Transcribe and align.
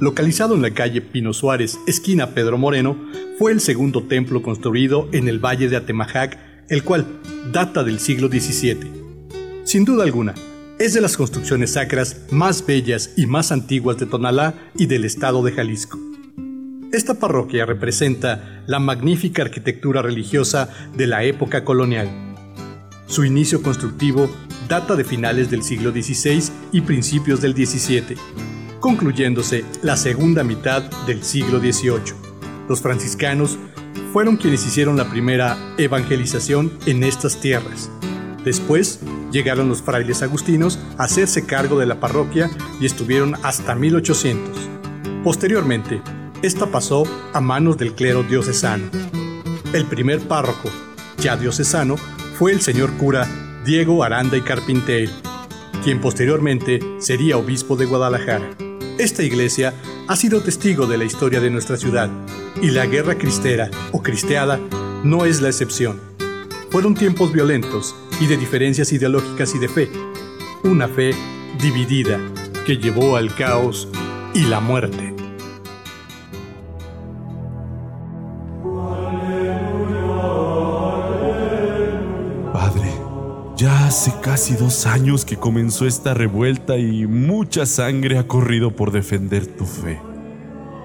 localizado 0.00 0.54
en 0.54 0.62
la 0.62 0.72
calle 0.72 1.02
Pino 1.02 1.32
Suárez, 1.32 1.78
esquina 1.86 2.30
Pedro 2.30 2.58
Moreno, 2.58 2.96
fue 3.38 3.52
el 3.52 3.60
segundo 3.60 4.02
templo 4.04 4.42
construido 4.42 5.08
en 5.12 5.28
el 5.28 5.38
valle 5.38 5.68
de 5.68 5.76
Atemajac, 5.76 6.38
el 6.68 6.82
cual 6.82 7.06
data 7.52 7.84
del 7.84 8.00
siglo 8.00 8.28
XVII. 8.28 8.90
Sin 9.64 9.84
duda 9.84 10.04
alguna, 10.04 10.34
es 10.78 10.94
de 10.94 11.02
las 11.02 11.18
construcciones 11.18 11.74
sacras 11.74 12.22
más 12.30 12.64
bellas 12.64 13.12
y 13.16 13.26
más 13.26 13.52
antiguas 13.52 13.98
de 13.98 14.06
Tonalá 14.06 14.54
y 14.74 14.86
del 14.86 15.04
estado 15.04 15.42
de 15.42 15.52
Jalisco. 15.52 15.98
Esta 16.92 17.14
parroquia 17.14 17.66
representa 17.66 18.64
la 18.66 18.78
magnífica 18.78 19.42
arquitectura 19.42 20.00
religiosa 20.00 20.70
de 20.96 21.06
la 21.06 21.22
época 21.24 21.62
colonial. 21.62 22.08
Su 23.06 23.24
inicio 23.24 23.62
constructivo 23.62 24.30
data 24.68 24.96
de 24.96 25.04
finales 25.04 25.50
del 25.50 25.62
siglo 25.62 25.90
XVI 25.90 26.50
y 26.72 26.80
principios 26.80 27.42
del 27.42 27.54
XVII, 27.54 28.16
concluyéndose 28.80 29.64
la 29.82 29.96
segunda 29.96 30.42
mitad 30.42 30.82
del 31.06 31.22
siglo 31.22 31.60
XVIII. 31.60 32.14
Los 32.68 32.80
franciscanos 32.80 33.58
fueron 34.12 34.36
quienes 34.36 34.66
hicieron 34.66 34.96
la 34.96 35.08
primera 35.08 35.56
evangelización 35.78 36.72
en 36.86 37.04
estas 37.04 37.40
tierras. 37.40 37.90
Después 38.44 39.00
llegaron 39.30 39.68
los 39.68 39.82
frailes 39.82 40.22
agustinos 40.22 40.78
a 40.98 41.04
hacerse 41.04 41.44
cargo 41.44 41.78
de 41.78 41.86
la 41.86 42.00
parroquia 42.00 42.50
y 42.80 42.86
estuvieron 42.86 43.36
hasta 43.42 43.74
1800. 43.74 44.68
Posteriormente, 45.22 46.00
esta 46.42 46.66
pasó 46.66 47.04
a 47.34 47.40
manos 47.40 47.76
del 47.76 47.94
clero 47.94 48.22
diocesano. 48.22 48.86
El 49.72 49.84
primer 49.84 50.20
párroco, 50.20 50.70
ya 51.18 51.36
diocesano, 51.36 51.96
fue 52.38 52.52
el 52.52 52.62
señor 52.62 52.96
cura 52.96 53.28
Diego 53.64 54.02
Aranda 54.02 54.36
y 54.38 54.40
Carpintel, 54.40 55.10
quien 55.84 56.00
posteriormente 56.00 56.80
sería 56.98 57.36
obispo 57.36 57.76
de 57.76 57.84
Guadalajara. 57.84 58.69
Esta 58.98 59.22
iglesia 59.22 59.74
ha 60.08 60.16
sido 60.16 60.42
testigo 60.42 60.86
de 60.86 60.98
la 60.98 61.04
historia 61.04 61.40
de 61.40 61.50
nuestra 61.50 61.76
ciudad 61.76 62.10
y 62.60 62.70
la 62.70 62.86
guerra 62.86 63.16
cristera 63.16 63.70
o 63.92 64.02
cristeada 64.02 64.58
no 65.04 65.24
es 65.24 65.40
la 65.40 65.48
excepción. 65.48 66.00
Fueron 66.70 66.94
tiempos 66.94 67.32
violentos 67.32 67.94
y 68.20 68.26
de 68.26 68.36
diferencias 68.36 68.92
ideológicas 68.92 69.54
y 69.54 69.58
de 69.58 69.68
fe. 69.68 69.90
Una 70.62 70.88
fe 70.88 71.14
dividida 71.60 72.20
que 72.66 72.76
llevó 72.76 73.16
al 73.16 73.34
caos 73.34 73.88
y 74.34 74.42
la 74.42 74.60
muerte. 74.60 75.09
Casi 84.30 84.54
dos 84.54 84.86
años 84.86 85.24
que 85.24 85.36
comenzó 85.36 85.88
esta 85.88 86.14
revuelta 86.14 86.78
y 86.78 87.04
mucha 87.08 87.66
sangre 87.66 88.16
ha 88.16 88.28
corrido 88.28 88.70
por 88.70 88.92
defender 88.92 89.44
tu 89.44 89.66
fe. 89.66 90.00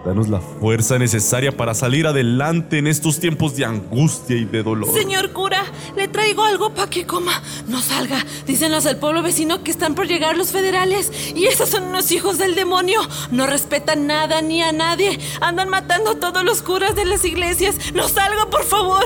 Danos 0.04 0.30
la 0.30 0.40
fuerza 0.40 0.98
necesaria 0.98 1.56
para 1.56 1.76
salir 1.76 2.08
adelante 2.08 2.80
en 2.80 2.88
estos 2.88 3.20
tiempos 3.20 3.56
de 3.56 3.66
angustia 3.66 4.36
y 4.36 4.46
de 4.46 4.64
dolor. 4.64 4.92
Señor 4.92 5.30
cura, 5.32 5.64
le 5.96 6.08
traigo 6.08 6.44
algo 6.44 6.74
para 6.74 6.90
que 6.90 7.06
coma. 7.06 7.40
No 7.68 7.82
salga. 7.82 8.26
Dicen 8.48 8.72
los 8.72 8.84
del 8.84 8.98
pueblo 8.98 9.22
vecino 9.22 9.62
que 9.62 9.70
están 9.70 9.94
por 9.94 10.08
llegar 10.08 10.36
los 10.36 10.52
federales. 10.52 11.12
Y 11.36 11.46
esos 11.46 11.70
son 11.70 11.84
unos 11.84 12.12
hijos 12.12 12.40
del 12.40 12.56
demonio. 12.56 13.00
No 13.30 13.46
respetan 13.46 14.08
nada 14.08 14.42
ni 14.42 14.64
a 14.64 14.72
nadie. 14.72 15.20
Andan 15.40 15.70
matando 15.70 16.10
a 16.10 16.20
todos 16.20 16.44
los 16.44 16.64
curas 16.64 16.96
de 16.96 17.06
las 17.06 17.24
iglesias. 17.24 17.76
No 17.94 18.10
salga, 18.10 18.50
por 18.50 18.64
favor. 18.64 19.06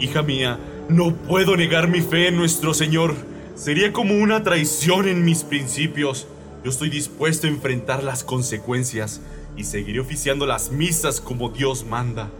Hija 0.00 0.22
mía, 0.22 0.58
no 0.88 1.14
puedo 1.14 1.56
negar 1.56 1.86
mi 1.86 2.00
fe 2.00 2.26
en 2.26 2.36
nuestro 2.36 2.74
Señor. 2.74 3.30
Sería 3.54 3.92
como 3.92 4.14
una 4.14 4.42
traición 4.42 5.08
en 5.08 5.24
mis 5.24 5.44
principios. 5.44 6.26
Yo 6.64 6.70
estoy 6.70 6.90
dispuesto 6.90 7.46
a 7.46 7.50
enfrentar 7.50 8.02
las 8.02 8.24
consecuencias 8.24 9.20
y 9.56 9.64
seguiré 9.64 10.00
oficiando 10.00 10.46
las 10.46 10.70
misas 10.70 11.20
como 11.20 11.50
Dios 11.50 11.84
manda. 11.84 12.30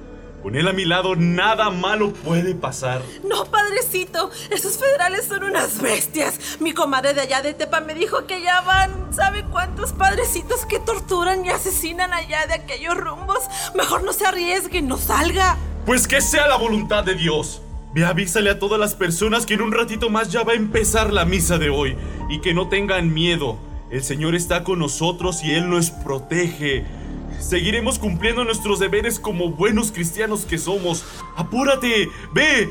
Con 0.43 0.57
él 0.57 0.67
a 0.69 0.73
mi 0.73 0.87
lado 0.87 1.17
nada 1.17 1.69
malo 1.69 2.15
puede 2.15 2.55
pasar. 2.55 3.03
No, 3.25 3.45
padrecito, 3.45 4.31
esos 4.51 4.79
federales 4.79 5.27
son 5.27 5.45
unas 5.45 5.83
bestias. 5.83 6.59
Mi 6.61 6.73
comadre 6.73 7.13
de 7.13 7.21
allá 7.21 7.43
de 7.43 7.53
Tepa 7.53 7.81
me 7.81 7.95
dijo 7.95 8.27
que 8.27 8.41
ya 8.41 8.63
van, 8.63 9.15
¿sabe 9.15 9.45
cuántos 9.45 9.93
padrecitos 9.93 10.65
que 10.65 10.79
torturan 10.79 11.45
y 11.45 11.51
asesinan 11.51 12.15
allá 12.15 12.47
de 12.47 12.55
aquellos 12.55 12.97
rumbos? 12.97 13.41
Mejor 13.75 14.03
no 14.03 14.15
se 14.15 14.25
arriesgue, 14.27 14.81
no 14.81 14.97
salga. 14.97 15.59
Pues 15.85 16.09
que 16.09 16.23
sea 16.23 16.47
la 16.47 16.57
voluntad 16.57 17.05
de 17.05 17.17
Dios. 17.17 17.61
Ve 17.93 18.05
avísale 18.05 18.51
a 18.51 18.59
todas 18.59 18.79
las 18.79 18.95
personas 18.95 19.47
que 19.47 19.55
en 19.55 19.63
un 19.63 19.73
ratito 19.73 20.11
más 20.11 20.31
ya 20.31 20.45
va 20.45 20.53
a 20.53 20.57
empezar 20.57 21.13
la 21.13 21.25
misa 21.25 21.59
de 21.59 21.71
hoy 21.71 21.97
y 22.29 22.41
que 22.41 22.55
no 22.55 22.69
tengan 22.69 23.13
miedo. 23.13 23.59
El 23.91 24.05
Señor 24.05 24.37
está 24.37 24.63
con 24.63 24.79
nosotros 24.79 25.43
y 25.43 25.53
Él 25.53 25.69
nos 25.69 25.91
protege. 25.91 26.85
Seguiremos 27.41 27.99
cumpliendo 27.99 28.45
nuestros 28.45 28.79
deberes 28.79 29.19
como 29.19 29.51
buenos 29.51 29.91
cristianos 29.91 30.45
que 30.45 30.59
somos. 30.59 31.05
¡Apúrate! 31.37 32.09
¡Ve! 32.33 32.69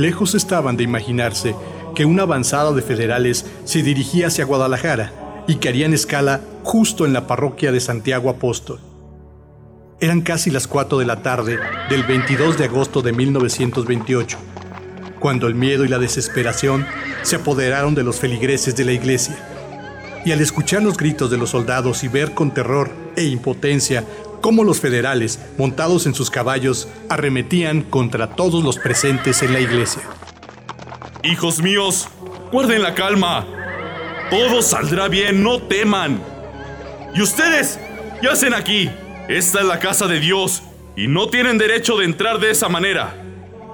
Lejos 0.00 0.34
estaban 0.34 0.78
de 0.78 0.84
imaginarse 0.84 1.54
que 1.94 2.06
una 2.06 2.22
avanzada 2.22 2.72
de 2.72 2.80
federales 2.80 3.44
se 3.64 3.82
dirigía 3.82 4.28
hacia 4.28 4.46
Guadalajara 4.46 5.44
y 5.46 5.56
que 5.56 5.68
harían 5.68 5.92
escala 5.92 6.40
justo 6.62 7.04
en 7.04 7.12
la 7.12 7.26
parroquia 7.26 7.70
de 7.70 7.80
Santiago 7.80 8.30
Apóstol. 8.30 8.80
Eran 10.00 10.22
casi 10.22 10.50
las 10.50 10.66
4 10.66 10.98
de 11.00 11.04
la 11.04 11.22
tarde 11.22 11.58
del 11.90 12.04
22 12.04 12.56
de 12.56 12.64
agosto 12.64 13.02
de 13.02 13.12
1928, 13.12 14.38
cuando 15.18 15.46
el 15.46 15.54
miedo 15.54 15.84
y 15.84 15.88
la 15.88 15.98
desesperación 15.98 16.86
se 17.20 17.36
apoderaron 17.36 17.94
de 17.94 18.02
los 18.02 18.18
feligreses 18.18 18.74
de 18.76 18.86
la 18.86 18.92
iglesia. 18.92 19.36
Y 20.24 20.32
al 20.32 20.40
escuchar 20.40 20.82
los 20.82 20.96
gritos 20.96 21.30
de 21.30 21.36
los 21.36 21.50
soldados 21.50 22.04
y 22.04 22.08
ver 22.08 22.32
con 22.32 22.54
terror 22.54 22.90
e 23.16 23.24
impotencia 23.24 24.06
cómo 24.50 24.64
los 24.64 24.80
federales, 24.80 25.38
montados 25.58 26.06
en 26.06 26.14
sus 26.16 26.28
caballos, 26.28 26.88
arremetían 27.08 27.82
contra 27.82 28.34
todos 28.34 28.64
los 28.64 28.80
presentes 28.80 29.44
en 29.44 29.52
la 29.52 29.60
iglesia. 29.60 30.02
Hijos 31.22 31.62
míos, 31.62 32.08
guarden 32.50 32.82
la 32.82 32.96
calma. 32.96 33.46
Todo 34.28 34.60
saldrá 34.60 35.06
bien, 35.06 35.44
no 35.44 35.62
teman. 35.62 36.20
¿Y 37.14 37.22
ustedes? 37.22 37.78
¿Qué 38.20 38.26
hacen 38.26 38.52
aquí? 38.52 38.90
Esta 39.28 39.60
es 39.60 39.66
la 39.66 39.78
casa 39.78 40.08
de 40.08 40.18
Dios 40.18 40.64
y 40.96 41.06
no 41.06 41.28
tienen 41.28 41.56
derecho 41.56 41.96
de 41.96 42.06
entrar 42.06 42.40
de 42.40 42.50
esa 42.50 42.68
manera. 42.68 43.14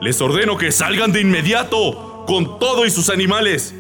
Les 0.03 0.21
ordeno 0.21 0.59
que 0.59 0.73
salgan 0.73 1.11
de 1.11 1.23
inmediato 1.23 2.27
con 2.27 2.59
todo 2.59 2.85
y 2.85 2.91
sus 2.91 3.09
animales. 3.09 3.75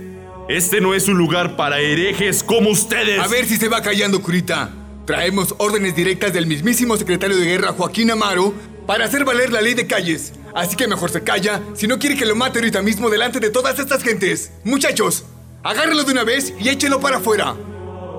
Este 0.48 0.80
no 0.80 0.94
es 0.94 1.08
un 1.08 1.18
lugar 1.18 1.56
para 1.56 1.78
herejes 1.78 2.42
como 2.42 2.70
ustedes. 2.70 3.20
A 3.20 3.28
ver 3.28 3.44
si 3.44 3.58
se 3.58 3.68
va 3.68 3.82
callando, 3.82 4.22
curita. 4.22 4.70
Traemos 5.06 5.55
órdenes 5.59 5.94
directas 5.94 6.33
del 6.33 6.49
mismísimo 6.49 6.97
secretario 6.97 7.37
de 7.37 7.47
guerra 7.47 7.72
Joaquín 7.72 8.11
Amaro 8.11 8.53
para 8.89 9.05
hacer 9.05 9.25
valer 9.25 9.53
la 9.53 9.61
ley 9.61 9.75
de 9.75 9.87
calles. 9.87 10.33
Así 10.53 10.75
que 10.75 10.89
mejor 10.89 11.11
se 11.11 11.22
calla 11.22 11.62
si 11.75 11.87
no 11.87 12.00
quiere 12.00 12.17
que 12.17 12.27
lo 12.27 12.34
mate 12.34 12.59
ahorita 12.59 12.83
mismo 12.83 13.09
delante 13.09 13.39
de 13.39 13.50
todas 13.50 13.78
estas 13.78 14.03
gentes. 14.03 14.53
Muchachos, 14.65 15.25
agárrelo 15.62 16.03
de 16.03 16.11
una 16.11 16.25
vez 16.25 16.53
y 16.59 16.71
échelo 16.71 16.99
para 16.99 17.19
afuera. 17.19 17.55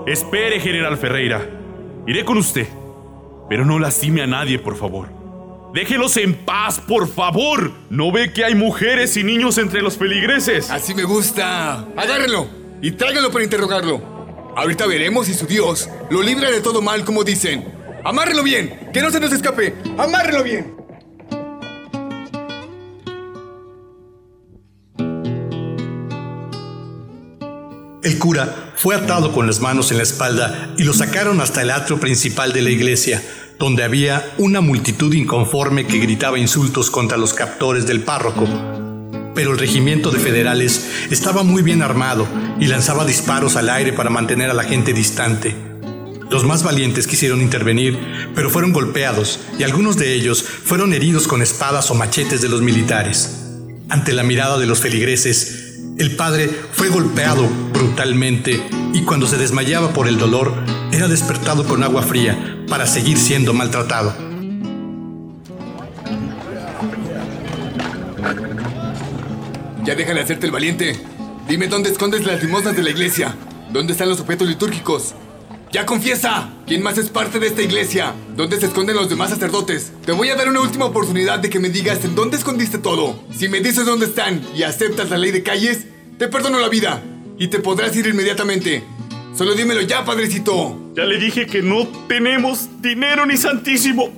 Espere, 0.06 0.62
general 0.62 0.98
Ferreira. 0.98 1.46
Iré 2.08 2.24
con 2.24 2.38
usted. 2.38 2.68
Pero 3.50 3.66
no 3.66 3.80
lastime 3.80 4.22
a 4.22 4.28
nadie, 4.28 4.58
por 4.58 4.78
favor. 4.78 5.10
Déjelos 5.74 6.16
en 6.16 6.36
paz, 6.36 6.80
por 6.80 7.10
favor. 7.10 7.74
¿No 7.90 8.14
ve 8.14 8.32
que 8.32 8.46
hay 8.46 8.56
mujeres 8.56 9.18
y 9.18 9.26
niños 9.26 9.58
entre 9.58 9.82
los 9.82 9.98
feligreses? 9.98 10.72
Así 10.72 10.96
me 10.96 11.04
gusta. 11.04 11.86
Agárrenlo 11.98 12.48
y 12.82 12.92
tráiganlo 12.92 13.30
para 13.30 13.44
interrogarlo. 13.44 14.17
Ahorita 14.58 14.88
veremos 14.88 15.28
si 15.28 15.36
su 15.36 15.46
Dios 15.46 15.88
lo 16.10 16.24
libra 16.24 16.50
de 16.50 16.62
todo 16.62 16.82
mal, 16.82 17.06
como 17.06 17.24
dicen. 17.24 17.64
¡Amárrelo 18.04 18.42
bien! 18.42 18.90
¡Que 18.92 19.04
no 19.04 19.12
se 19.12 19.20
nos 19.20 19.32
escape! 19.32 19.76
¡Amárrelo 20.00 20.44
bien! 20.44 20.76
El 28.02 28.18
cura 28.18 28.74
fue 28.76 28.96
atado 28.96 29.32
con 29.32 29.46
las 29.46 29.60
manos 29.60 29.92
en 29.92 29.98
la 29.98 30.04
espalda 30.04 30.74
y 30.76 30.86
lo 30.86 30.94
sacaron 30.94 31.40
hasta 31.40 31.62
el 31.62 31.70
atrio 31.70 32.00
principal 32.00 32.52
de 32.52 32.64
la 32.64 32.72
iglesia, 32.72 33.22
donde 33.60 33.84
había 33.84 34.34
una 34.40 34.60
multitud 34.62 35.14
inconforme 35.14 35.86
que 35.86 36.00
gritaba 36.00 36.40
insultos 36.40 36.90
contra 36.90 37.20
los 37.20 37.36
captores 37.36 37.86
del 37.86 38.02
párroco, 38.02 38.48
pero 39.38 39.52
el 39.52 39.60
regimiento 39.60 40.10
de 40.10 40.18
federales 40.20 40.88
estaba 41.12 41.44
muy 41.44 41.62
bien 41.62 41.84
armado 41.84 42.28
y 42.60 42.66
lanzaba 42.66 43.06
disparos 43.06 43.56
al 43.56 43.70
aire 43.70 43.94
para 43.94 44.10
mantener 44.10 44.50
a 44.50 44.56
la 44.56 44.64
gente 44.64 44.94
distante. 44.94 45.56
Los 46.32 46.44
más 46.44 46.64
valientes 46.64 47.06
quisieron 47.06 47.44
intervenir, 47.44 48.00
pero 48.34 48.50
fueron 48.50 48.74
golpeados 48.74 49.40
y 49.60 49.62
algunos 49.62 49.96
de 49.96 50.16
ellos 50.16 50.42
fueron 50.42 50.92
heridos 50.92 51.28
con 51.28 51.44
espadas 51.44 51.92
o 51.92 51.94
machetes 51.94 52.42
de 52.42 52.50
los 52.50 52.64
militares. 52.64 53.54
Ante 53.90 54.12
la 54.14 54.24
mirada 54.24 54.58
de 54.58 54.66
los 54.66 54.80
feligreses, 54.80 55.66
El 56.00 56.16
padre 56.16 56.50
fue 56.72 56.90
golpeado 56.90 57.48
brutalmente 57.74 58.60
y 58.94 59.02
cuando 59.02 59.28
se 59.28 59.38
desmayaba 59.38 59.94
por 59.94 60.08
el 60.08 60.18
dolor, 60.18 60.54
era 60.92 61.08
despertado 61.08 61.64
con 61.64 61.84
agua 61.84 62.02
fría 62.02 62.64
para 62.68 62.88
seguir 62.88 63.18
siendo 63.20 63.54
maltratado. 63.54 64.28
Ya 69.88 69.96
déjale 69.96 70.20
hacerte 70.20 70.46
el 70.46 70.52
valiente. 70.52 70.98
Dime 71.48 71.68
dónde 71.68 71.90
escondes 71.90 72.26
las 72.26 72.44
limosnas 72.44 72.76
de 72.76 72.84
la 72.84 72.90
iglesia. 72.90 73.34
¿Dónde 73.72 73.94
están 73.94 74.10
los 74.10 74.20
objetos 74.20 74.46
litúrgicos? 74.46 75.16
¡Ya 75.72 75.86
confiesa! 75.86 76.50
¿Quién 76.68 76.84
más 76.84 76.98
es 76.98 77.08
parte 77.08 77.40
de 77.40 77.48
esta 77.48 77.62
iglesia? 77.62 78.14
¿Dónde 78.36 78.60
se 78.60 78.66
esconden 78.66 78.98
los 78.98 79.08
demás 79.08 79.30
sacerdotes? 79.30 79.94
Te 80.06 80.12
voy 80.12 80.28
a 80.28 80.36
dar 80.36 80.50
una 80.50 80.60
última 80.60 80.84
oportunidad 80.84 81.40
de 81.40 81.50
que 81.50 81.62
me 81.62 81.70
digas 81.70 82.04
en 82.04 82.16
dónde 82.16 82.36
escondiste 82.36 82.80
todo. 82.80 83.18
Si 83.34 83.48
me 83.48 83.62
dices 83.62 83.86
dónde 83.86 84.08
están 84.08 84.42
y 84.54 84.64
aceptas 84.64 85.10
la 85.10 85.18
ley 85.18 85.32
de 85.32 85.42
calles, 85.42 85.86
te 86.18 86.28
perdono 86.28 86.60
la 86.60 86.68
vida 86.68 87.02
y 87.40 87.48
te 87.48 87.60
podrás 87.60 87.96
ir 87.96 88.08
inmediatamente. 88.08 88.84
Solo 89.38 89.54
dímelo 89.54 89.80
ya, 89.84 90.04
padrecito. 90.04 90.92
Ya 90.98 91.06
le 91.06 91.18
dije 91.18 91.46
que 91.46 91.62
no 91.62 91.88
tenemos 92.10 92.68
dinero 92.82 93.26
ni 93.26 93.38
santísimo. 93.38 94.10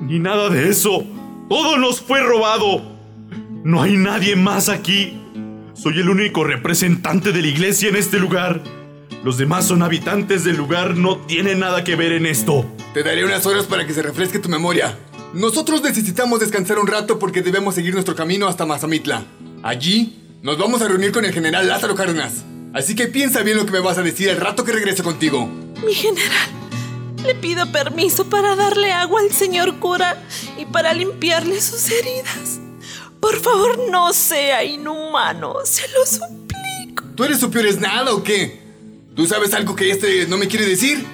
Ni 0.00 0.18
nada 0.18 0.48
de 0.48 0.70
eso. 0.70 1.04
Todo 1.50 1.76
nos 1.76 2.00
fue 2.00 2.22
robado. 2.22 2.97
No 3.68 3.82
hay 3.82 3.98
nadie 3.98 4.34
más 4.34 4.70
aquí. 4.70 5.20
Soy 5.74 6.00
el 6.00 6.08
único 6.08 6.42
representante 6.42 7.32
de 7.32 7.42
la 7.42 7.48
iglesia 7.48 7.90
en 7.90 7.96
este 7.96 8.18
lugar. 8.18 8.62
Los 9.22 9.36
demás 9.36 9.66
son 9.66 9.82
habitantes 9.82 10.42
del 10.42 10.56
lugar, 10.56 10.96
no 10.96 11.18
tienen 11.18 11.58
nada 11.58 11.84
que 11.84 11.94
ver 11.94 12.12
en 12.12 12.24
esto. 12.24 12.64
Te 12.94 13.02
daré 13.02 13.26
unas 13.26 13.44
horas 13.44 13.66
para 13.66 13.86
que 13.86 13.92
se 13.92 14.00
refresque 14.00 14.38
tu 14.38 14.48
memoria. 14.48 14.98
Nosotros 15.34 15.82
necesitamos 15.82 16.40
descansar 16.40 16.78
un 16.78 16.86
rato 16.86 17.18
porque 17.18 17.42
debemos 17.42 17.74
seguir 17.74 17.92
nuestro 17.92 18.16
camino 18.16 18.48
hasta 18.48 18.64
Mazamitla. 18.64 19.26
Allí 19.62 20.18
nos 20.40 20.56
vamos 20.56 20.80
a 20.80 20.88
reunir 20.88 21.12
con 21.12 21.26
el 21.26 21.34
general 21.34 21.68
Lázaro 21.68 21.94
Cárdenas. 21.94 22.46
Así 22.72 22.94
que 22.94 23.06
piensa 23.06 23.42
bien 23.42 23.58
lo 23.58 23.66
que 23.66 23.72
me 23.72 23.80
vas 23.80 23.98
a 23.98 24.02
decir 24.02 24.30
el 24.30 24.38
rato 24.38 24.64
que 24.64 24.72
regrese 24.72 25.02
contigo. 25.02 25.46
Mi 25.84 25.92
general, 25.92 26.48
le 27.22 27.34
pido 27.34 27.70
permiso 27.70 28.30
para 28.30 28.56
darle 28.56 28.92
agua 28.92 29.20
al 29.20 29.30
señor 29.30 29.78
cura 29.78 30.24
y 30.56 30.64
para 30.64 30.94
limpiarle 30.94 31.60
sus 31.60 31.90
heridas. 31.90 32.60
Por 33.28 33.40
favor, 33.40 33.90
no 33.90 34.10
sea 34.14 34.64
inhumano, 34.64 35.56
se 35.62 35.86
lo 35.88 36.06
suplico. 36.06 37.04
¿Tú 37.14 37.24
eres 37.24 37.38
su 37.38 37.50
peor 37.50 37.66
es 37.66 37.78
nada 37.78 38.14
o 38.14 38.22
qué? 38.22 38.58
¿Tú 39.14 39.26
sabes 39.26 39.52
algo 39.52 39.76
que 39.76 39.90
este 39.90 40.26
no 40.28 40.38
me 40.38 40.48
quiere 40.48 40.64
decir? 40.64 41.04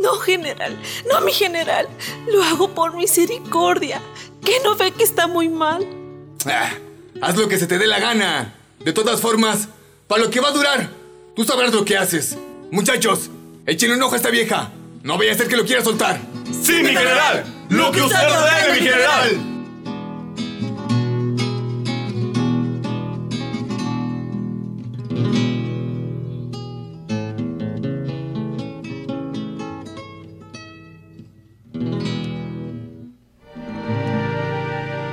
No, 0.00 0.14
general, 0.14 0.80
no, 1.10 1.20
mi 1.20 1.30
general. 1.30 1.88
Lo 2.26 2.42
hago 2.42 2.74
por 2.74 2.96
misericordia. 2.96 4.00
¿Qué 4.42 4.60
no 4.64 4.76
ve 4.76 4.92
que 4.92 5.04
está 5.04 5.26
muy 5.26 5.50
mal? 5.50 5.86
Ah, 6.46 6.72
haz 7.20 7.36
lo 7.36 7.46
que 7.48 7.58
se 7.58 7.66
te 7.66 7.76
dé 7.76 7.86
la 7.86 8.00
gana. 8.00 8.54
De 8.78 8.94
todas 8.94 9.20
formas, 9.20 9.68
para 10.08 10.22
lo 10.22 10.30
que 10.30 10.40
va 10.40 10.48
a 10.48 10.52
durar, 10.52 10.88
tú 11.36 11.44
sabrás 11.44 11.74
lo 11.74 11.84
que 11.84 11.98
haces. 11.98 12.34
Muchachos, 12.70 13.28
échenle 13.66 13.96
un 13.96 14.02
ojo 14.04 14.14
a 14.14 14.16
esta 14.16 14.30
vieja. 14.30 14.72
No 15.02 15.18
vaya 15.18 15.32
a 15.32 15.34
ser 15.34 15.48
que 15.48 15.58
lo 15.58 15.66
quiera 15.66 15.84
soltar. 15.84 16.18
¡Sí, 16.46 16.82
mi 16.82 16.96
general! 16.96 17.44
¡Lo 17.68 17.92
que 17.92 18.00
usted 18.00 18.26
ordene, 18.26 18.80
mi 18.80 18.86
general! 18.86 19.51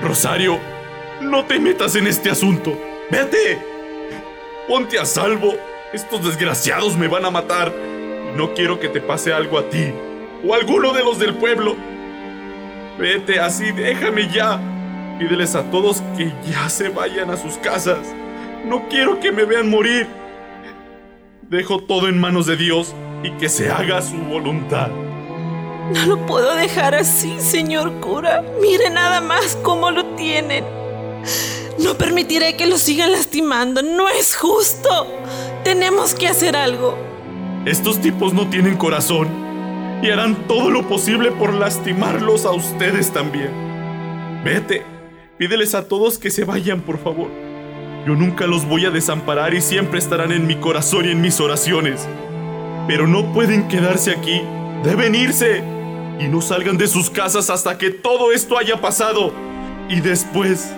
Rosario, 0.10 0.58
no 1.22 1.46
te 1.46 1.60
metas 1.60 1.96
en 1.96 2.08
este 2.08 2.32
asunto. 2.32 2.76
Vete. 3.12 3.62
Ponte 4.68 4.98
a 4.98 5.06
salvo. 5.06 5.54
Estos 5.94 6.26
desgraciados 6.26 6.98
me 6.98 7.08
van 7.08 7.26
a 7.26 7.30
matar. 7.30 7.72
No 8.36 8.56
quiero 8.56 8.80
que 8.80 8.90
te 8.90 9.02
pase 9.02 9.32
algo 9.32 9.60
a 9.60 9.70
ti 9.70 9.94
o 10.44 10.52
a 10.52 10.58
alguno 10.58 10.94
de 10.94 11.04
los 11.04 11.20
del 11.20 11.36
pueblo. 11.36 11.76
Vete 12.98 13.40
así, 13.40 13.72
déjame 13.72 14.28
ya. 14.34 14.60
Pídeles 15.20 15.54
a 15.54 15.70
todos 15.70 16.02
que 16.18 16.34
ya 16.52 16.68
se 16.70 16.90
vayan 16.90 17.30
a 17.30 17.38
sus 17.38 17.60
casas. 17.60 18.00
No 18.66 18.90
quiero 18.90 19.20
que 19.20 19.32
me 19.32 19.46
vean 19.46 19.70
morir. 19.70 20.08
Dejo 21.44 21.84
todo 21.84 22.08
en 22.08 22.20
manos 22.20 22.48
de 22.48 22.58
Dios 22.58 22.96
y 23.22 23.30
que 23.34 23.48
se 23.48 23.70
haga 23.70 24.02
su 24.02 24.18
voluntad. 24.18 24.90
No 25.94 26.06
lo 26.06 26.26
puedo 26.28 26.56
dejar 26.56 26.94
así, 26.94 27.40
señor 27.40 28.00
cura. 28.00 28.44
Mire 28.62 28.90
nada 28.92 29.22
más 29.22 29.58
cómo 29.64 29.90
lo 29.90 30.06
tienen. 30.16 30.64
No 31.80 31.96
permitiré 31.96 32.56
que 32.56 32.68
lo 32.68 32.78
sigan 32.78 33.12
lastimando. 33.12 33.82
No 33.82 34.08
es 34.08 34.36
justo. 34.36 35.08
Tenemos 35.64 36.14
que 36.14 36.28
hacer 36.28 36.56
algo. 36.56 36.96
Estos 37.66 38.00
tipos 38.00 38.34
no 38.34 38.50
tienen 38.50 38.78
corazón 38.78 39.28
y 40.04 40.10
harán 40.12 40.48
todo 40.48 40.70
lo 40.70 40.88
posible 40.88 41.32
por 41.32 41.54
lastimarlos 41.54 42.46
a 42.46 42.52
ustedes 42.52 43.12
también. 43.12 43.50
Vete, 44.44 44.84
pídeles 45.38 45.74
a 45.76 45.88
todos 45.88 46.20
que 46.20 46.30
se 46.30 46.46
vayan, 46.46 46.82
por 46.82 47.00
favor. 47.00 47.30
Yo 48.06 48.14
nunca 48.16 48.48
los 48.48 48.66
voy 48.66 48.86
a 48.86 48.92
desamparar 48.92 49.54
y 49.54 49.62
siempre 49.62 50.00
estarán 50.00 50.32
en 50.32 50.48
mi 50.48 50.56
corazón 50.56 51.06
y 51.06 51.12
en 51.12 51.22
mis 51.22 51.40
oraciones. 51.40 52.08
Pero 52.88 53.08
no 53.08 53.34
pueden 53.34 53.68
quedarse 53.68 54.12
aquí. 54.12 54.42
Deben 54.84 55.16
irse 55.16 55.79
y 56.20 56.28
no 56.28 56.42
salgan 56.42 56.78
de 56.78 56.88
sus 56.88 57.10
casas 57.10 57.50
hasta 57.50 57.78
que 57.78 57.90
todo 57.90 58.32
esto 58.32 58.58
haya 58.58 58.80
pasado. 58.80 59.34
Y 59.88 60.02
después 60.02 60.70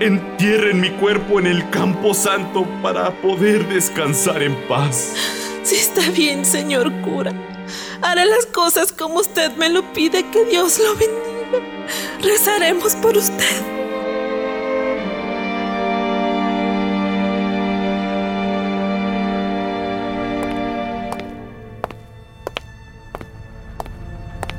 entierren 0.00 0.80
mi 0.80 0.90
cuerpo 0.90 1.40
en 1.40 1.46
el 1.46 1.68
campo 1.70 2.14
santo 2.14 2.66
para 2.82 3.10
poder 3.22 3.66
descansar 3.68 4.42
en 4.42 4.54
paz. 4.68 5.14
Sí 5.62 5.76
está 5.76 6.02
bien, 6.10 6.44
señor 6.44 6.92
cura. 7.02 7.32
Haré 8.02 8.26
las 8.26 8.46
cosas 8.46 8.92
como 8.92 9.20
usted 9.20 9.56
me 9.56 9.68
lo 9.68 9.92
pide, 9.92 10.28
que 10.30 10.44
Dios 10.44 10.78
lo 10.78 10.94
bendiga. 10.94 11.88
Rezaremos 12.20 12.94
por 12.96 13.16
usted. 13.16 13.71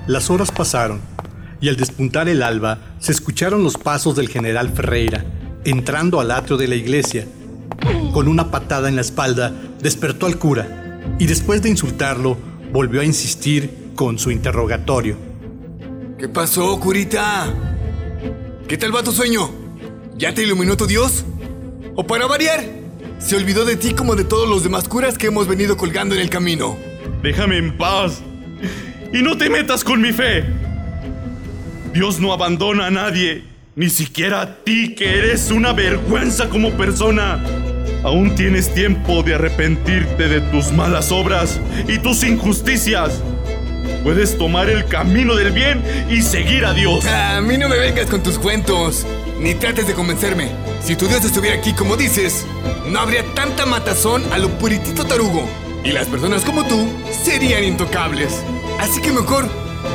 Las 0.06 0.30
horas 0.30 0.52
pasaron 0.52 1.00
y 1.62 1.70
al 1.70 1.78
despuntar 1.78 2.28
el 2.28 2.44
alba 2.44 2.78
se 3.00 3.14
escucharon 3.14 3.64
los 3.64 3.78
pasos 3.78 4.18
del 4.18 4.28
general 4.28 4.70
Ferreira 4.70 5.24
entrando 5.64 6.20
al 6.20 6.32
atrio 6.32 6.58
de 6.58 6.68
la 6.68 6.76
iglesia. 6.76 7.26
Con 8.12 8.28
una 8.28 8.52
patada 8.52 8.90
en 8.90 8.96
la 8.98 9.02
espalda 9.02 9.54
despertó 9.80 10.26
al 10.26 10.38
cura 10.38 11.00
y 11.20 11.26
después 11.26 11.62
de 11.62 11.70
insultarlo 11.70 12.38
volvió 12.74 13.00
a 13.00 13.06
insistir 13.06 13.92
con 13.96 14.20
su 14.20 14.30
interrogatorio. 14.30 15.16
¿Qué 16.18 16.28
pasó, 16.28 16.78
curita? 16.82 17.54
¿Qué 18.68 18.78
tal 18.78 18.94
va 18.94 19.04
tu 19.04 19.14
sueño? 19.14 19.50
¿Ya 20.18 20.34
te 20.34 20.44
iluminó 20.44 20.76
tu 20.76 20.86
Dios? 20.86 21.24
¿O 21.96 22.06
para 22.06 22.28
variar? 22.28 22.66
Se 23.20 23.38
olvidó 23.38 23.64
de 23.64 23.78
ti 23.78 23.94
como 23.94 24.16
de 24.16 24.26
todos 24.26 24.50
los 24.50 24.64
demás 24.64 24.90
curas 24.90 25.18
que 25.18 25.28
hemos 25.28 25.48
venido 25.48 25.78
colgando 25.78 26.14
en 26.14 26.20
el 26.20 26.30
camino. 26.30 26.76
Déjame 27.22 27.58
en 27.58 27.78
paz 27.78 28.22
y 29.14 29.22
no 29.22 29.38
te 29.38 29.50
metas 29.50 29.84
con 29.84 30.02
mi 30.02 30.12
fe. 30.12 30.44
Dios 31.94 32.20
no 32.20 32.34
abandona 32.34 32.88
a 32.88 32.92
nadie, 32.92 33.44
ni 33.76 33.90
siquiera 33.90 34.42
a 34.42 34.56
ti 34.64 34.96
que 34.96 35.20
eres 35.20 35.52
una 35.52 35.72
vergüenza 35.72 36.50
como 36.50 36.72
persona. 36.72 37.40
Aún 38.04 38.34
tienes 38.36 38.74
tiempo 38.74 39.22
de 39.22 39.36
arrepentirte 39.36 40.28
de 40.28 40.42
tus 40.42 40.72
malas 40.72 41.12
obras 41.12 41.60
y 41.88 42.00
tus 42.00 42.24
injusticias. 42.24 43.22
Puedes 44.04 44.38
tomar 44.38 44.70
el 44.70 44.86
camino 44.86 45.36
del 45.36 45.52
bien 45.52 45.82
y 46.10 46.22
seguir 46.24 46.66
a 46.66 46.74
Dios. 46.74 47.06
A 47.06 47.40
mí 47.40 47.58
no 47.58 47.70
me 47.70 47.78
vengas 47.78 48.08
con 48.08 48.24
tus 48.24 48.40
cuentos, 48.40 49.06
ni 49.40 49.54
trates 49.54 49.88
de 49.88 49.94
convencerme. 49.94 50.50
Si 50.82 50.96
tu 50.96 51.08
Dios 51.08 51.24
estuviera 51.24 51.56
aquí 51.56 51.74
como 51.74 51.96
dices, 51.96 52.46
no 52.90 53.00
habría 53.00 53.24
tanta 53.36 53.66
matazón 53.66 54.24
a 54.34 54.40
lo 54.40 54.50
puritito 54.58 55.06
tarugo. 55.06 55.48
Y 55.84 55.92
las 55.92 56.08
personas 56.08 56.44
como 56.44 56.66
tú 56.66 56.88
serían 57.24 57.64
intocables. 57.64 58.42
Así 58.84 59.02
que 59.02 59.14
mejor, 59.14 59.46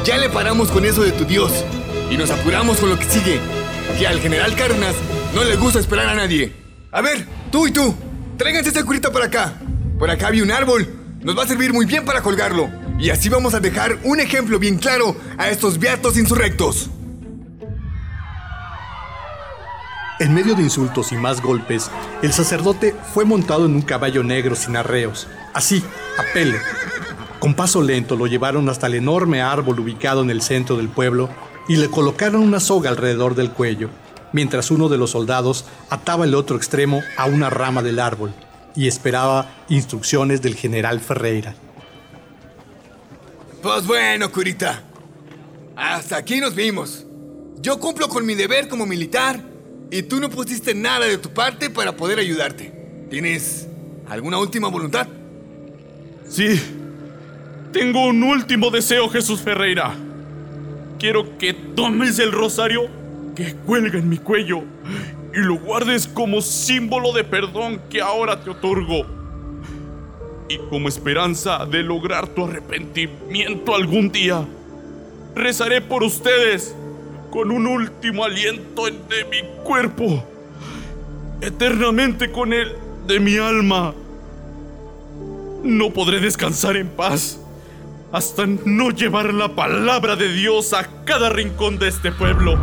ya 0.02 0.16
le 0.16 0.30
paramos 0.30 0.71
con 0.71 0.87
eso 0.87 1.02
de 1.02 1.12
tu 1.12 1.26
Dios. 1.26 1.52
Y 2.11 2.16
nos 2.16 2.30
apuramos 2.30 2.78
con 2.78 2.88
lo 2.88 2.99
que 2.99 3.04
sigue. 3.04 3.38
Que 3.99 4.07
al 4.07 4.18
general 4.18 4.57
Cárdenas 4.57 4.95
no 5.35 5.45
le 5.45 5.57
gusta 5.57 5.78
esperar 5.78 6.09
a 6.09 6.14
nadie. 6.14 6.54
A 6.90 7.02
ver, 7.02 7.26
tú 7.52 7.66
y 7.66 7.71
tú, 7.71 7.95
tráiganse 8.38 8.71
esa 8.71 8.83
curita 8.85 9.12
para 9.12 9.26
acá. 9.26 9.61
Por 9.99 10.11
acá 10.11 10.28
había 10.28 10.42
un 10.42 10.50
árbol. 10.50 10.88
Nos 11.21 11.37
va 11.37 11.42
a 11.42 11.47
servir 11.47 11.75
muy 11.75 11.85
bien 11.85 12.07
para 12.07 12.23
colgarlo. 12.23 12.71
Y 12.99 13.11
así 13.11 13.28
vamos 13.28 13.52
a 13.52 13.61
dejar 13.61 13.99
un 14.04 14.21
ejemplo 14.21 14.59
bien 14.59 14.78
claro 14.78 15.14
a 15.37 15.50
estos 15.50 15.78
beatos 15.78 16.16
insurrectos. 16.16 16.88
En 20.18 20.33
medio 20.33 20.54
de 20.54 20.62
insultos 20.62 21.12
y 21.12 21.16
más 21.16 21.42
golpes, 21.42 21.90
el 22.23 22.33
sacerdote 22.33 22.97
fue 23.12 23.26
montado 23.26 23.66
en 23.66 23.75
un 23.75 23.83
caballo 23.83 24.25
negro 24.25 24.57
sin 24.57 24.76
arreos, 24.76 25.28
así, 25.52 25.85
a 26.16 26.33
pele. 26.33 26.59
Con 27.40 27.54
paso 27.54 27.83
lento 27.83 28.16
lo 28.16 28.26
llevaron 28.26 28.68
hasta 28.68 28.87
el 28.88 28.95
enorme 28.95 29.42
árbol 29.42 29.80
ubicado 29.80 30.23
en 30.23 30.30
el 30.30 30.42
centro 30.42 30.76
del 30.76 30.88
pueblo 30.88 31.28
y 31.68 31.76
le 31.76 31.88
colocaron 31.88 32.42
una 32.42 32.61
soga 32.61 32.90
alrededor 32.90 33.35
del 33.35 33.50
cuello. 33.50 33.90
mientras 34.33 34.71
uno 34.71 34.88
de 34.88 34.99
los 34.99 35.11
soldados 35.11 35.64
ataba 35.90 36.25
el 36.25 36.35
otro 36.35 36.57
extremo 36.57 37.02
a 37.16 37.26
una 37.26 37.50
rama 37.50 37.83
del 37.83 37.99
árbol 37.99 38.33
y 38.75 38.87
esperaba 38.87 39.50
instrucciones 39.68 40.42
del 40.42 40.54
general 40.54 41.00
Ferreira. 41.00 41.54
Pues 43.62 43.87
bueno, 43.87 44.30
curita. 44.30 44.83
Hasta 45.76 46.16
aquí 46.16 46.40
nos 46.40 46.54
vimos. 46.54 47.04
Yo 47.61 47.78
cumplo 47.80 48.09
con 48.09 48.25
mi 48.25 48.35
deber 48.35 48.68
como 48.68 48.87
militar 48.87 49.42
y 49.90 50.02
tú 50.02 50.21
no 50.21 50.30
pusiste 50.30 50.75
nada 50.75 51.07
de 51.07 51.18
tu 51.18 51.30
parte 51.30 51.71
para 51.71 51.97
poder 51.97 52.18
ayudarte. 52.18 53.07
¿Tienes 53.11 53.66
alguna 54.09 54.38
última 54.38 54.68
voluntad? 54.68 55.09
Sí. 56.28 56.61
Tengo 57.72 58.06
un 58.06 58.22
último 58.22 58.70
deseo, 58.70 59.10
Jesús 59.10 59.42
Ferreira. 59.42 59.94
Quiero 60.98 61.37
que 61.37 61.52
tomes 61.52 62.18
el 62.18 62.32
rosario 62.32 62.88
que 63.37 63.54
cuelga 63.54 63.98
en 63.98 64.08
mi 64.08 64.16
cuello 64.16 64.62
y 65.34 65.38
lo 65.40 65.58
guardes 65.58 66.08
como 66.08 66.40
símbolo 66.40 67.12
de 67.12 67.25
perdón 67.25 67.80
que 67.90 68.00
ahora 68.00 68.40
te 68.40 68.50
otorgo. 68.50 69.04
Y 70.48 70.56
como 70.70 70.88
esperanza 70.88 71.66
de 71.66 71.82
lograr 71.82 72.26
tu 72.28 72.46
arrepentimiento 72.46 73.75
algún 73.75 74.10
día, 74.10 74.46
rezaré 75.34 75.82
por 75.82 76.02
ustedes 76.02 76.75
con 77.30 77.50
un 77.50 77.66
último 77.66 78.25
aliento 78.25 78.87
de 78.87 79.25
mi 79.30 79.42
cuerpo, 79.62 80.25
eternamente 81.42 82.32
con 82.32 82.54
él 82.54 82.72
de 83.06 83.20
mi 83.20 83.37
alma. 83.37 83.94
No 85.62 85.90
podré 85.90 86.18
descansar 86.18 86.78
en 86.78 86.88
paz 86.88 87.38
hasta 88.12 88.47
no 88.47 88.91
llevar 88.91 89.35
la 89.35 89.55
palabra 89.55 90.17
de 90.17 90.33
Dios 90.33 90.73
a 90.73 90.88
cada 91.05 91.29
rincón 91.29 91.79
de 91.79 91.88
este 91.88 92.11
pueblo. 92.11 92.59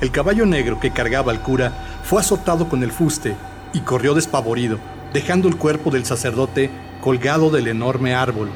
El 0.00 0.10
caballo 0.10 0.46
negro 0.46 0.78
que 0.80 0.92
cargaba 0.92 1.32
al 1.32 1.42
cura 1.42 2.00
fue 2.04 2.20
azotado 2.20 2.68
con 2.68 2.82
el 2.82 2.92
fuste 2.92 3.36
y 3.74 3.80
corrió 3.80 4.14
despavorido, 4.14 4.78
dejando 5.12 5.48
el 5.48 5.56
cuerpo 5.56 5.90
del 5.90 6.06
sacerdote 6.06 6.70
colgado 7.02 7.50
del 7.50 7.68
enorme 7.68 8.14
árbol. 8.14 8.48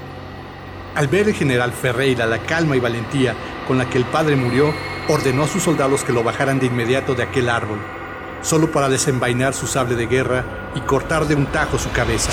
Al 0.94 1.08
ver 1.08 1.28
el 1.28 1.34
general 1.34 1.72
Ferreira 1.72 2.26
la 2.26 2.38
calma 2.38 2.76
y 2.76 2.80
valentía 2.80 3.34
con 3.66 3.76
la 3.76 3.88
que 3.88 3.98
el 3.98 4.04
padre 4.04 4.36
murió, 4.36 4.72
ordenó 5.08 5.44
a 5.44 5.48
sus 5.48 5.62
soldados 5.62 6.04
que 6.04 6.12
lo 6.12 6.22
bajaran 6.22 6.58
de 6.58 6.66
inmediato 6.66 7.14
de 7.14 7.24
aquel 7.24 7.48
árbol, 7.48 7.78
solo 8.40 8.70
para 8.70 8.88
desenvainar 8.88 9.52
su 9.52 9.66
sable 9.66 9.94
de 9.94 10.06
guerra 10.06 10.70
y 10.74 10.80
cortar 10.80 11.26
de 11.26 11.34
un 11.34 11.46
tajo 11.46 11.78
su 11.78 11.90
cabeza. 11.92 12.30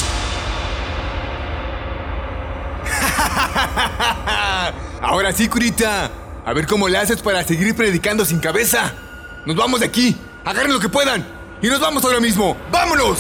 Ahora 5.20 5.34
sí, 5.34 5.50
curita. 5.50 6.10
A 6.46 6.54
ver 6.54 6.66
cómo 6.66 6.88
le 6.88 6.98
haces 6.98 7.22
para 7.22 7.44
seguir 7.44 7.76
predicando 7.76 8.24
sin 8.24 8.40
cabeza. 8.40 8.94
Nos 9.46 9.58
vamos 9.58 9.82
de 9.82 9.88
aquí. 9.88 10.16
Agarren 10.46 10.72
lo 10.72 10.80
que 10.80 10.88
puedan. 10.88 11.28
Y 11.62 11.68
nos 11.68 11.82
vamos 11.82 12.06
ahora 12.06 12.22
mismo. 12.22 12.56
¡Vámonos! 12.72 13.20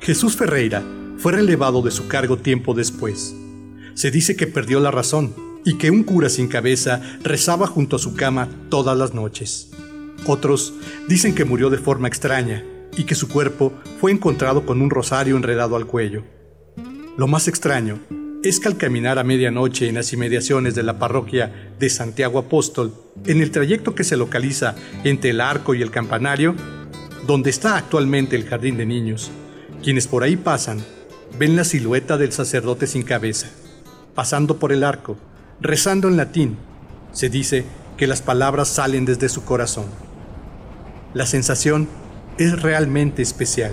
Jesús 0.00 0.34
Ferreira 0.34 0.82
fue 1.18 1.30
relevado 1.30 1.82
de 1.82 1.92
su 1.92 2.08
cargo 2.08 2.36
tiempo 2.36 2.74
después. 2.74 3.32
Se 3.94 4.10
dice 4.10 4.34
que 4.34 4.48
perdió 4.48 4.80
la 4.80 4.90
razón 4.90 5.36
y 5.64 5.78
que 5.78 5.92
un 5.92 6.02
cura 6.02 6.28
sin 6.28 6.48
cabeza 6.48 7.00
rezaba 7.22 7.68
junto 7.68 7.94
a 7.94 8.00
su 8.00 8.16
cama 8.16 8.48
todas 8.70 8.98
las 8.98 9.14
noches. 9.14 9.70
Otros 10.26 10.74
dicen 11.08 11.34
que 11.34 11.44
murió 11.44 11.70
de 11.70 11.78
forma 11.78 12.08
extraña 12.08 12.64
y 12.96 13.04
que 13.04 13.14
su 13.14 13.28
cuerpo 13.28 13.72
fue 14.00 14.12
encontrado 14.12 14.66
con 14.66 14.82
un 14.82 14.90
rosario 14.90 15.36
enredado 15.36 15.76
al 15.76 15.86
cuello. 15.86 16.24
Lo 17.16 17.26
más 17.26 17.48
extraño 17.48 17.98
es 18.42 18.58
que 18.58 18.68
al 18.68 18.76
caminar 18.76 19.18
a 19.18 19.24
medianoche 19.24 19.88
en 19.88 19.96
las 19.96 20.12
inmediaciones 20.12 20.74
de 20.74 20.82
la 20.82 20.98
parroquia 20.98 21.72
de 21.78 21.90
Santiago 21.90 22.38
Apóstol, 22.38 22.94
en 23.26 23.42
el 23.42 23.50
trayecto 23.50 23.94
que 23.94 24.04
se 24.04 24.16
localiza 24.16 24.74
entre 25.04 25.30
el 25.30 25.40
arco 25.40 25.74
y 25.74 25.82
el 25.82 25.90
campanario, 25.90 26.54
donde 27.26 27.50
está 27.50 27.76
actualmente 27.76 28.36
el 28.36 28.46
jardín 28.46 28.78
de 28.78 28.86
niños, 28.86 29.30
quienes 29.82 30.06
por 30.06 30.22
ahí 30.22 30.36
pasan 30.36 30.82
ven 31.38 31.56
la 31.56 31.64
silueta 31.64 32.16
del 32.16 32.32
sacerdote 32.32 32.86
sin 32.86 33.02
cabeza, 33.02 33.48
pasando 34.14 34.58
por 34.58 34.72
el 34.72 34.84
arco, 34.84 35.16
rezando 35.60 36.08
en 36.08 36.16
latín. 36.16 36.56
Se 37.12 37.28
dice 37.28 37.64
que 37.96 38.06
las 38.06 38.22
palabras 38.22 38.68
salen 38.68 39.04
desde 39.04 39.28
su 39.28 39.44
corazón. 39.44 39.86
La 41.12 41.26
sensación 41.26 41.88
es 42.38 42.62
realmente 42.62 43.20
especial, 43.20 43.72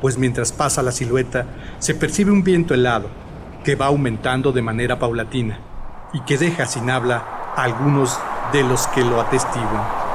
pues 0.00 0.18
mientras 0.18 0.50
pasa 0.50 0.82
la 0.82 0.90
silueta 0.90 1.46
se 1.78 1.94
percibe 1.94 2.32
un 2.32 2.42
viento 2.42 2.74
helado 2.74 3.08
que 3.62 3.76
va 3.76 3.86
aumentando 3.86 4.50
de 4.50 4.62
manera 4.62 4.98
paulatina 4.98 5.60
y 6.12 6.20
que 6.22 6.38
deja 6.38 6.66
sin 6.66 6.90
habla 6.90 7.24
a 7.54 7.62
algunos 7.62 8.18
de 8.52 8.64
los 8.64 8.88
que 8.88 9.02
lo 9.02 9.20
atestiguan. 9.20 10.05